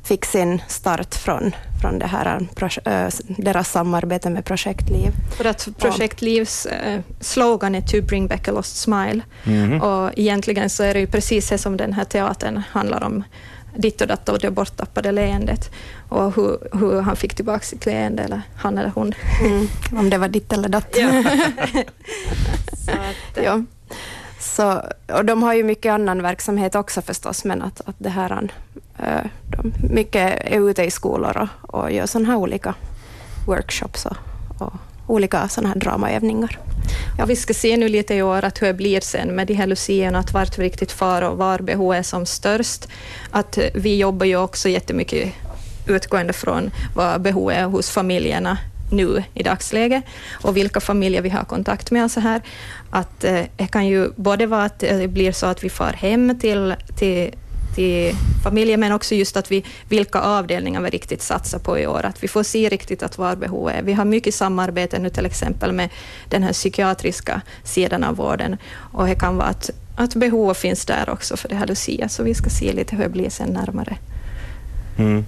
fick 0.04 0.26
sin 0.26 0.62
start 0.68 1.16
från, 1.16 1.56
från 1.82 2.00
det 2.00 2.06
här, 2.06 2.48
äh, 2.86 3.08
deras 3.38 3.72
samarbete 3.72 4.30
med 4.30 4.46
Projektliv. 4.46 5.12
För 5.38 5.46
att 5.46 5.68
Projektlivs 5.78 6.66
äh, 6.66 7.00
slogan 7.20 7.76
är 7.76 7.82
To 7.82 8.02
bring 8.02 8.28
back 8.28 8.48
a 8.48 8.52
lost 8.52 8.78
smile. 8.78 9.22
Mm. 9.46 9.82
Och 9.82 10.12
egentligen 10.16 10.70
så 10.70 10.84
är 10.84 10.94
det 10.94 11.00
ju 11.00 11.08
precis 11.08 11.50
det 11.50 11.58
som 11.58 11.78
den 11.78 11.94
här 11.94 12.04
teatern 12.04 12.62
handlar 12.70 13.04
om. 13.04 13.24
Ditt 13.78 14.02
och 14.02 14.08
datt 14.08 14.30
och 14.30 14.40
det 14.40 14.52
borttappade 14.52 15.12
leendet 15.12 15.72
och 16.10 16.36
hur, 16.36 16.78
hur 16.78 17.02
han 17.02 17.16
fick 17.16 17.36
tillbaka 17.36 17.66
sitt 17.66 17.86
leende, 17.86 18.24
eller 18.24 18.42
han 18.56 18.78
eller 18.78 18.92
hon. 18.96 19.14
Mm. 19.46 19.68
Om 19.92 20.10
det 20.10 20.18
var 20.18 20.28
ditt 20.28 20.54
eller 20.54 20.70
datt. 20.70 20.96
Ja. 20.98 21.10
att, 22.88 23.44
ja. 23.44 23.64
Så, 24.40 24.82
och 25.14 25.26
de 25.26 25.44
har 25.44 25.54
ju 25.54 25.64
mycket 25.64 25.92
annan 25.92 26.22
verksamhet 26.22 26.76
också 26.76 27.02
förstås, 27.02 27.46
men 27.46 27.62
att, 27.62 27.82
att 27.86 27.96
det 27.98 28.10
här, 28.10 28.50
eh, 29.00 29.26
de, 29.50 29.74
mycket 29.94 30.42
är 30.46 30.70
ute 30.70 30.84
i 30.84 30.92
skolor 30.92 31.50
och, 31.62 31.80
och 31.80 31.92
gör 31.92 32.06
sådana 32.06 32.30
här 32.30 32.38
olika 32.38 32.74
workshops 33.48 34.06
och, 34.06 34.18
och 34.60 34.74
olika 35.08 35.48
sådana 35.48 35.70
här 35.74 35.80
dramaövningar. 35.80 36.60
Ja, 37.18 37.26
vi 37.26 37.36
ska 37.36 37.54
se 37.54 37.78
nu 37.78 37.90
lite 37.90 38.16
i 38.16 38.22
år 38.22 38.46
att 38.46 38.62
hur 38.62 38.68
det 38.68 38.74
blir 38.74 39.02
sen 39.02 39.28
med 39.28 39.48
de 39.48 39.54
här 39.54 39.68
lucierna, 39.68 40.20
att 40.20 40.34
vart 40.34 40.58
vi 40.58 40.64
riktigt 40.64 40.92
far 40.92 41.22
och 41.22 41.38
var 41.38 41.60
behovet 41.60 42.00
är 42.00 42.04
som 42.04 42.26
störst. 42.26 42.88
Att 43.32 43.58
eh, 43.58 43.64
vi 43.74 43.98
jobbar 43.98 44.26
ju 44.26 44.38
också 44.38 44.70
jättemycket 44.70 45.34
utgående 45.88 46.34
från 46.34 46.72
vad 46.96 47.22
behovet 47.22 47.58
är 47.58 47.66
hos 47.66 47.90
familjerna 47.90 48.58
nu 48.92 49.24
i 49.34 49.44
dagsläget 49.44 50.04
och 50.32 50.58
vilka 50.58 50.80
familjer 50.80 51.22
vi 51.22 51.30
har 51.30 51.44
kontakt 51.44 51.92
med. 51.92 52.04
Och 52.04 52.12
så 52.12 52.20
här. 52.20 52.42
Att, 52.90 53.24
eh, 53.24 53.42
det 53.58 53.68
kan 53.68 53.88
ju 53.88 54.10
både 54.16 54.46
vara 54.46 54.64
att 54.64 54.80
det 54.80 55.12
blir 55.12 55.32
så 55.32 55.46
att 55.46 55.64
vi 55.64 55.70
far 55.70 55.94
hem 55.94 56.40
till, 56.40 56.76
till 56.98 57.32
till 57.76 58.16
familjen, 58.44 58.80
men 58.80 58.92
också 58.92 59.16
just 59.16 59.38
att 59.38 59.52
vi, 59.52 59.64
vilka 59.90 60.20
avdelningar 60.20 60.82
vi 60.82 60.90
riktigt 60.90 61.22
satsar 61.22 61.60
på 61.60 61.80
i 61.80 61.88
år, 61.88 62.06
att 62.06 62.24
vi 62.24 62.28
får 62.28 62.44
se 62.44 62.70
riktigt 62.70 63.04
att 63.04 63.18
var 63.18 63.36
behovet 63.36 63.76
är. 63.76 63.82
Vi 63.82 63.94
har 63.94 64.06
mycket 64.06 64.36
samarbete 64.36 65.00
nu 65.00 65.10
till 65.10 65.26
exempel 65.26 65.72
med 65.72 65.90
den 66.30 66.44
här 66.44 66.54
psykiatriska 66.54 67.42
sidan 67.64 68.04
av 68.04 68.16
vården 68.16 68.58
och 68.94 69.08
det 69.08 69.16
kan 69.16 69.38
vara 69.38 69.48
att, 69.48 69.70
att 69.96 70.16
behov 70.16 70.54
finns 70.54 70.86
där 70.86 71.10
också 71.10 71.38
för 71.38 71.50
det 71.50 71.56
här 71.56 71.68
Lucia, 71.68 72.10
så 72.10 72.24
vi 72.24 72.34
ska 72.34 72.50
se 72.50 72.74
lite 72.74 72.96
hur 72.96 73.04
det 73.04 73.10
blir 73.10 73.30
sen 73.30 73.50
närmare. 73.50 73.98
Mm. 74.98 75.26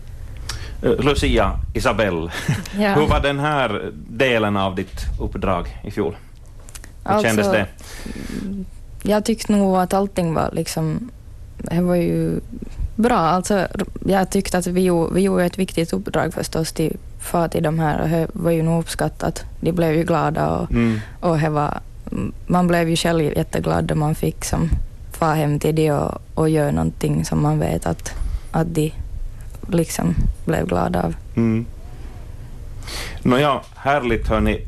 Eh, 0.81 0.91
Lucia, 0.91 1.60
Isabelle, 1.74 2.31
ja. 2.79 2.93
hur 2.93 3.07
var 3.07 3.19
den 3.19 3.39
här 3.39 3.91
delen 4.10 4.57
av 4.57 4.75
ditt 4.75 5.05
uppdrag 5.19 5.79
i 5.84 5.91
fjol? 5.91 6.15
Hur 7.03 7.12
alltså, 7.12 7.27
kändes 7.27 7.51
det? 7.51 7.67
Jag 9.03 9.25
tyckte 9.25 9.51
nog 9.51 9.77
att 9.77 9.93
allting 9.93 10.34
var 10.34 10.50
liksom 10.53 11.12
det 11.57 11.81
var 11.81 11.96
ju 11.96 12.39
bra. 12.96 13.17
Alltså, 13.17 13.67
jag 14.05 14.29
tyckte 14.29 14.57
att 14.57 14.67
vi, 14.67 14.89
vi 15.13 15.22
gjorde 15.22 15.46
ett 15.46 15.57
viktigt 15.57 15.93
uppdrag 15.93 16.34
förstås 16.34 16.72
till 16.72 16.98
far 17.19 17.48
till 17.48 17.63
de 17.63 17.79
här 17.79 18.01
och 18.01 18.10
det 18.10 18.27
var 18.34 18.51
ju 18.51 18.63
nog 18.63 18.79
uppskattat. 18.79 19.46
De 19.60 19.72
blev 19.72 19.93
ju 19.93 20.03
glada 20.03 20.50
och, 20.50 20.72
mm. 20.72 21.00
och 21.19 21.38
det 21.39 21.50
var, 21.50 21.79
man 22.48 22.67
blev 22.67 22.89
ju 22.89 22.96
själv 22.96 23.24
jätteglad 23.24 23.86
då 23.86 23.96
man 23.96 24.15
fick 24.15 24.46
som 24.46 24.69
far 25.12 25.36
hem 25.36 25.60
till 25.60 25.75
dem 25.75 26.00
och, 26.00 26.22
och 26.34 26.50
gör 26.50 26.72
någonting 26.72 27.25
som 27.25 27.41
man 27.41 27.60
vet 27.60 27.86
att, 27.86 28.12
att 28.51 28.75
de 28.75 28.93
liksom 29.67 30.15
blev 30.45 30.67
glada 30.67 31.03
av. 31.03 31.15
Mm. 31.36 31.65
Nåja, 33.21 33.62
härligt 33.75 34.27
hörni. 34.27 34.62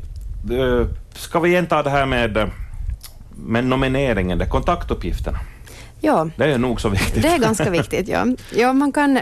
Ska 1.14 1.40
vi 1.40 1.48
igen 1.48 1.66
ta 1.66 1.82
det 1.82 1.90
här 1.90 2.06
med, 2.06 2.50
med 3.30 3.64
nomineringen, 3.64 4.48
kontaktuppgifterna? 4.48 5.38
Ja. 6.00 6.28
Det 6.36 6.44
är 6.44 6.58
nog 6.58 6.80
så 6.80 6.88
viktigt. 6.88 7.22
Det 7.22 7.28
är 7.28 7.38
ganska 7.38 7.70
viktigt, 7.80 8.08
ja. 8.08 8.26
ja 8.54 8.72
man 8.72 8.92
kan, 8.92 9.20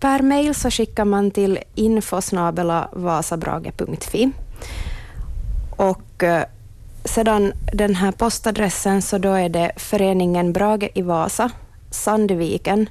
per 0.00 0.22
mail 0.22 0.54
så 0.54 0.70
skickar 0.70 1.04
man 1.04 1.30
till 1.30 1.58
infosnabelavasabrage.fi. 1.74 4.30
Och 5.76 6.22
eh, 6.22 6.44
sedan 7.04 7.52
den 7.72 7.94
här 7.94 8.12
postadressen 8.12 9.02
så 9.02 9.18
då 9.18 9.32
är 9.32 9.48
det 9.48 9.72
föreningen 9.76 10.52
Brage 10.52 10.88
i 10.94 11.02
Vasa, 11.02 11.50
Sandviken, 11.90 12.88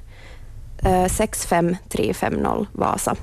65350 1.08 2.44
eh, 2.44 2.66
Vasa. 2.72 3.16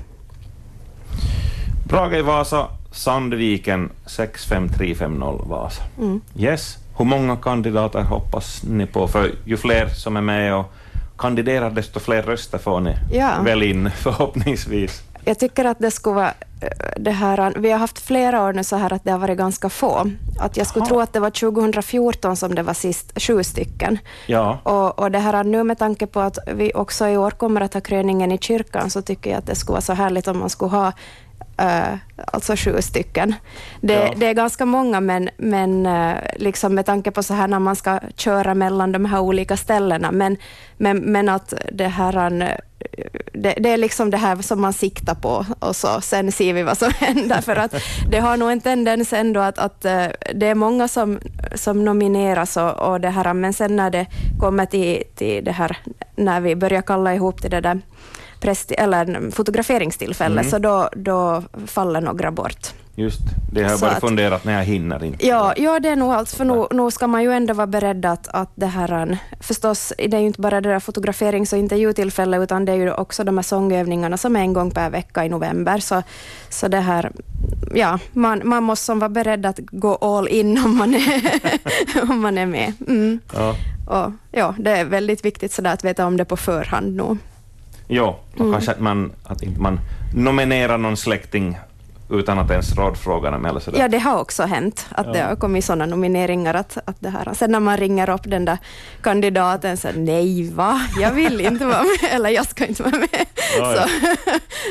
Brage 1.84 2.18
i 2.18 2.22
Vasa, 2.22 2.68
Sandviken 2.92 3.90
65350 4.06 5.48
Vasa. 5.48 5.82
Mm. 5.98 6.20
Yes. 6.36 6.78
Hur 6.98 7.04
många 7.04 7.36
kandidater 7.36 8.02
hoppas 8.02 8.62
ni 8.62 8.86
på? 8.86 9.08
För 9.08 9.30
ju 9.44 9.56
fler 9.56 9.88
som 9.88 10.16
är 10.16 10.20
med 10.20 10.54
och 10.54 10.72
kandiderar, 11.18 11.70
desto 11.70 12.00
fler 12.00 12.22
röster 12.22 12.58
får 12.58 12.80
ni 12.80 12.96
ja. 13.12 13.42
väl 13.44 13.62
in 13.62 13.90
förhoppningsvis. 13.96 15.02
Jag 15.24 15.38
tycker 15.38 15.64
att 15.64 15.78
det 15.78 15.90
skulle 15.90 16.14
vara 16.14 16.34
eh, 16.60 16.68
det 16.96 17.10
här, 17.10 17.52
vi 17.56 17.70
har 17.70 17.78
haft 17.78 17.98
flera 17.98 18.42
år 18.42 18.52
nu 18.52 18.64
så 18.64 18.76
här 18.76 18.92
att 18.92 19.04
det 19.04 19.10
har 19.10 19.18
varit 19.18 19.38
ganska 19.38 19.68
få. 19.68 20.10
Att 20.38 20.56
jag 20.56 20.66
skulle 20.66 20.82
Aha. 20.82 20.88
tro 20.88 21.00
att 21.00 21.12
det 21.12 21.20
var 21.20 21.30
2014 21.30 22.36
som 22.36 22.54
det 22.54 22.62
var 22.62 22.74
sist 22.74 23.22
sju 23.22 23.44
stycken. 23.44 23.98
Ja. 24.26 24.58
Och, 24.62 24.98
och 24.98 25.10
det 25.10 25.18
här 25.18 25.44
nu 25.44 25.64
med 25.64 25.78
tanke 25.78 26.06
på 26.06 26.20
att 26.20 26.38
vi 26.54 26.72
också 26.74 27.08
i 27.08 27.16
år 27.16 27.30
kommer 27.30 27.60
att 27.60 27.74
ha 27.74 27.80
kröningen 27.80 28.32
i 28.32 28.38
kyrkan 28.38 28.90
så 28.90 29.02
tycker 29.02 29.30
jag 29.30 29.38
att 29.38 29.46
det 29.46 29.54
skulle 29.54 29.74
vara 29.74 29.82
så 29.82 29.92
härligt 29.92 30.28
om 30.28 30.38
man 30.38 30.50
skulle 30.50 30.70
ha 30.70 30.92
Uh, 31.62 31.98
alltså 32.26 32.56
sju 32.56 32.82
stycken. 32.82 33.34
Det, 33.80 33.92
ja. 33.92 34.12
det, 34.16 34.26
är 34.26 34.34
ganska 34.34 34.64
många, 34.66 35.00
men, 35.00 35.30
men 35.36 35.86
uh, 35.86 36.16
liksom 36.36 36.74
med 36.74 36.86
tanke 36.86 37.10
på 37.10 37.22
så 37.22 37.34
här 37.34 37.48
när 37.48 37.58
man 37.58 37.76
ska 37.76 38.00
köra 38.16 38.54
mellan 38.54 38.92
de 38.92 39.04
här 39.04 39.20
olika 39.20 39.56
ställena, 39.56 40.12
men, 40.12 40.36
men, 40.76 40.98
men 40.98 41.28
att 41.28 41.54
det 41.72 41.86
här 41.86 42.42
uh, 42.42 42.48
det, 43.34 43.54
det, 43.58 43.68
är 43.68 43.76
liksom 43.76 44.10
det 44.10 44.16
här 44.16 44.36
som 44.36 44.60
man 44.60 44.72
siktar 44.72 45.14
på 45.14 45.46
och 45.58 45.76
så 45.76 46.00
sen 46.00 46.32
ser 46.32 46.52
vi 46.54 46.62
vad 46.62 46.78
som 46.78 46.90
händer. 46.98 47.40
För 47.40 47.56
att 47.56 47.74
det 48.10 48.18
har 48.18 48.36
nog 48.36 48.50
en 48.50 48.60
tendens 48.60 49.12
ändå 49.12 49.40
att, 49.40 49.58
att 49.58 49.80
det 50.34 50.46
är 50.46 50.54
många 50.54 50.88
som, 50.88 51.20
som 51.54 51.84
nomineras 51.84 52.56
och, 52.56 52.72
och 52.72 53.00
det 53.00 53.10
här, 53.10 53.34
men 53.34 53.52
sen 53.52 53.76
när 53.76 53.90
det 53.90 54.06
kommer 54.40 54.66
till, 54.66 55.02
till 55.14 55.44
det 55.44 55.52
här, 55.52 55.76
när 56.16 56.40
vi 56.40 56.56
börjar 56.56 56.82
kalla 56.82 57.14
ihop 57.14 57.40
till 57.42 57.50
det 57.50 57.60
där 57.60 57.80
eller 58.78 59.30
fotograferingstillfälle, 59.30 60.40
mm. 60.40 60.50
så 60.50 60.58
då, 60.58 60.88
då 60.96 61.42
faller 61.66 62.00
några 62.00 62.30
bort. 62.30 62.74
Just 62.96 63.20
det, 63.52 63.62
har 63.62 63.70
jag 63.70 63.80
bara 63.80 64.00
funderat 64.00 64.44
när 64.44 64.52
jag 64.52 64.64
hinner 64.64 65.04
inte. 65.04 65.26
Ja, 65.26 65.54
ja 65.56 65.80
det 65.80 65.88
är 65.88 65.96
nog 65.96 66.12
allt, 66.12 66.30
för 66.30 66.44
nu, 66.44 66.66
nu 66.70 66.90
ska 66.90 67.06
man 67.06 67.22
ju 67.22 67.32
ändå 67.32 67.54
vara 67.54 67.66
beredd 67.66 68.06
att, 68.06 68.28
att 68.28 68.50
det 68.54 68.66
här, 68.66 69.18
förstås, 69.40 69.92
det 69.98 70.16
är 70.16 70.20
ju 70.20 70.26
inte 70.26 70.40
bara 70.40 70.60
det 70.60 70.68
där 70.68 70.80
fotograferings 70.80 71.52
och 71.52 71.58
intervjutillfälle, 71.58 72.42
utan 72.42 72.64
det 72.64 72.72
är 72.72 72.76
ju 72.76 72.92
också 72.92 73.24
de 73.24 73.38
här 73.38 73.42
sångövningarna 73.42 74.16
som 74.16 74.36
är 74.36 74.40
en 74.40 74.52
gång 74.52 74.70
per 74.70 74.90
vecka 74.90 75.24
i 75.24 75.28
november, 75.28 75.78
så, 75.78 76.02
så 76.48 76.68
det 76.68 76.80
här, 76.80 77.12
ja, 77.74 77.98
man, 78.12 78.42
man 78.44 78.62
måste 78.62 78.94
vara 78.94 79.08
beredd 79.08 79.46
att 79.46 79.58
gå 79.58 79.94
all 79.94 80.28
in 80.28 80.58
om 80.64 80.76
man 80.76 80.94
är, 80.94 81.40
om 82.10 82.20
man 82.20 82.38
är 82.38 82.46
med. 82.46 82.72
Mm. 82.88 83.20
Ja. 83.34 83.56
Och, 83.88 84.12
ja, 84.30 84.54
det 84.58 84.70
är 84.70 84.84
väldigt 84.84 85.24
viktigt 85.24 85.52
sådär 85.52 85.72
att 85.72 85.84
veta 85.84 86.06
om 86.06 86.16
det 86.16 86.24
på 86.24 86.36
förhand 86.36 86.96
nu. 86.96 87.16
Ja, 87.88 88.18
och 88.34 88.40
mm. 88.40 88.52
kanske 88.52 88.70
att 88.70 88.80
man, 88.80 89.12
att 89.24 89.42
inte 89.42 89.60
man 89.60 89.80
nominerar 90.14 90.78
någon 90.78 90.96
släkting 90.96 91.58
utan 92.08 92.38
att 92.38 92.50
ens 92.50 92.76
rådfråga 92.76 93.30
dem 93.30 93.44
eller 93.44 93.60
sådär. 93.60 93.78
Ja, 93.78 93.88
det 93.88 93.98
har 93.98 94.20
också 94.20 94.42
hänt 94.42 94.86
att 94.90 95.06
ja. 95.06 95.12
det 95.12 95.22
har 95.22 95.36
kommit 95.36 95.64
sådana 95.64 95.86
nomineringar 95.86 96.54
att, 96.54 96.78
att 96.84 96.96
det 97.00 97.08
här, 97.08 97.34
sen 97.34 97.50
när 97.50 97.60
man 97.60 97.76
ringer 97.76 98.10
upp 98.10 98.22
den 98.24 98.44
där 98.44 98.58
kandidaten 99.02 99.76
så 99.76 99.88
nej 99.96 100.50
va, 100.50 100.80
jag 101.00 101.12
vill 101.12 101.40
inte 101.40 101.64
vara 101.64 101.82
med, 101.82 102.10
eller 102.10 102.30
jag 102.30 102.46
ska 102.46 102.66
inte 102.66 102.82
vara 102.82 102.98
med. 102.98 103.26
Ja, 103.58 103.74
så, 103.74 103.88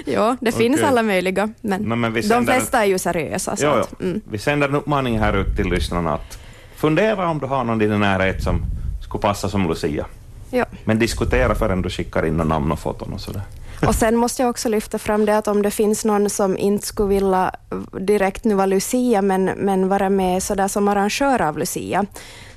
ja 0.12 0.38
det 0.42 0.50
okay. 0.50 0.64
finns 0.64 0.84
alla 0.84 1.04
möjliga, 1.04 1.50
men, 1.62 1.82
no, 1.82 1.96
men 1.96 2.14
sänder, 2.14 2.36
de 2.36 2.46
flesta 2.46 2.82
är 2.82 2.86
ju 2.86 3.00
seriösa. 3.00 3.56
Så 3.56 3.66
ja, 3.66 3.80
att, 3.80 4.02
mm. 4.02 4.22
Vi 4.30 4.38
sänder 4.38 4.70
en 4.70 4.76
uppmaning 4.76 5.20
här 5.20 5.38
ut 5.38 5.56
till 5.56 5.68
lyssnarna 5.70 6.14
att 6.14 6.40
fundera 6.76 7.30
om 7.30 7.40
du 7.40 7.46
har 7.46 7.64
någon 7.64 7.82
i 7.82 7.88
din 7.88 8.00
närhet 8.00 8.44
som 8.44 8.66
skulle 9.02 9.22
passa 9.22 9.50
som 9.50 9.70
Lucia. 9.70 10.06
Ja. 10.52 10.66
Men 10.86 11.00
diskutera 11.00 11.56
förrän 11.56 11.82
du 11.82 11.90
skickar 11.90 12.26
in 12.26 12.38
namn 12.38 12.72
och 12.72 12.80
foton 12.80 13.14
och 13.14 13.22
sådär. 13.22 13.42
Och 13.88 13.96
sen 13.96 14.16
måste 14.16 14.42
jag 14.42 14.50
också 14.50 14.70
lyfta 14.70 14.98
fram 15.00 15.26
det 15.26 15.38
att 15.38 15.48
om 15.48 15.62
det 15.62 15.72
finns 15.72 16.06
någon 16.06 16.30
som 16.30 16.58
inte 16.58 16.88
skulle 16.88 17.10
vilja 17.10 17.52
direkt 18.00 18.44
nu 18.44 18.56
vara 18.56 18.66
Lucia, 18.66 19.22
men, 19.22 19.46
men 19.46 19.88
vara 19.88 20.10
med 20.10 20.44
sådär 20.44 20.68
som 20.68 20.88
arrangör 20.88 21.42
av 21.42 21.58
Lucia, 21.58 22.06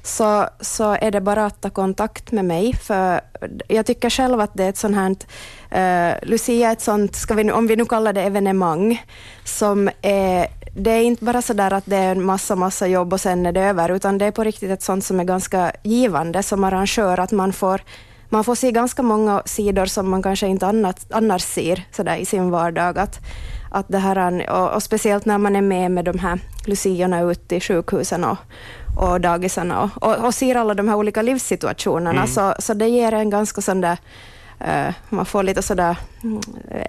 så, 0.02 0.48
så 0.60 0.96
är 1.00 1.10
det 1.10 1.20
bara 1.20 1.46
att 1.46 1.60
ta 1.60 1.70
kontakt 1.70 2.32
med 2.32 2.44
mig, 2.44 2.74
för 2.76 3.20
jag 3.68 3.86
tycker 3.86 4.10
själv 4.10 4.40
att 4.40 4.54
det 4.54 4.64
är 4.64 4.68
ett 4.68 4.76
sånt 4.76 4.96
här, 4.96 5.10
uh, 5.10 6.28
Lucia 6.28 6.68
är 6.68 6.72
ett 6.72 6.80
sånt, 6.80 7.16
ska 7.16 7.34
vi 7.34 7.44
nu, 7.44 7.52
om 7.52 7.66
vi 7.66 7.76
nu 7.76 7.84
kallar 7.84 8.12
det 8.12 8.22
evenemang, 8.22 9.02
som 9.44 9.90
är 10.02 10.46
det 10.78 10.90
är 10.90 11.02
inte 11.02 11.24
bara 11.24 11.42
så 11.42 11.52
där 11.52 11.72
att 11.72 11.86
det 11.86 11.96
är 11.96 12.12
en 12.12 12.24
massa, 12.24 12.56
massa 12.56 12.86
jobb 12.86 13.12
och 13.12 13.20
sen 13.20 13.46
är 13.46 13.52
det 13.52 13.60
över, 13.60 13.88
utan 13.88 14.18
det 14.18 14.24
är 14.24 14.30
på 14.30 14.44
riktigt 14.44 14.70
ett 14.70 14.82
sånt 14.82 15.04
som 15.04 15.20
är 15.20 15.24
ganska 15.24 15.72
givande 15.82 16.42
som 16.42 16.64
arrangör, 16.64 17.20
att 17.20 17.32
man 17.32 17.52
får, 17.52 17.80
man 18.28 18.44
får 18.44 18.54
se 18.54 18.72
ganska 18.72 19.02
många 19.02 19.42
sidor 19.44 19.86
som 19.86 20.10
man 20.10 20.22
kanske 20.22 20.46
inte 20.46 20.66
annat, 20.66 21.06
annars 21.10 21.42
ser 21.42 21.84
så 21.92 22.14
i 22.14 22.24
sin 22.24 22.50
vardag. 22.50 22.98
Att, 22.98 23.20
att 23.70 23.88
det 23.88 23.98
här, 23.98 24.50
och, 24.50 24.74
och 24.74 24.82
speciellt 24.82 25.24
när 25.24 25.38
man 25.38 25.56
är 25.56 25.62
med 25.62 25.90
med 25.90 26.04
de 26.04 26.18
här 26.18 26.40
luciorna 26.66 27.20
ute 27.20 27.56
i 27.56 27.60
sjukhusen 27.60 28.24
och, 28.24 28.36
och 28.96 29.20
dagisarna 29.20 29.82
och, 29.82 30.02
och, 30.02 30.24
och 30.24 30.34
ser 30.34 30.54
alla 30.54 30.74
de 30.74 30.88
här 30.88 30.96
olika 30.96 31.22
livssituationerna, 31.22 32.20
mm. 32.20 32.26
så, 32.26 32.54
så 32.58 32.74
det 32.74 32.88
ger 32.88 33.12
en 33.12 33.30
ganska 33.30 33.60
sån 33.60 33.80
där 33.80 33.98
Uh, 34.60 34.94
man 35.08 35.26
får 35.26 35.42
lite 35.42 35.62
sådär, 35.62 35.96
mm, 36.22 36.40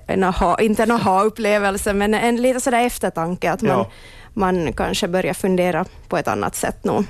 en 0.07 0.23
aha, 0.23 0.59
inte 0.59 0.83
en 0.83 0.91
aha-upplevelse, 0.91 1.93
men 1.93 2.13
en 2.13 2.35
lite 2.35 2.59
sådär 2.59 2.85
eftertanke, 2.85 3.51
att 3.51 3.61
man, 3.61 3.77
ja. 3.77 3.89
man 4.33 4.73
kanske 4.73 5.07
börjar 5.07 5.33
fundera 5.33 5.85
på 6.07 6.17
ett 6.17 6.27
annat 6.27 6.55
sätt 6.55 6.83
nu. 6.83 7.03